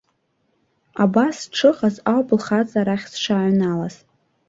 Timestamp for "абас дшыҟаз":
1.03-1.95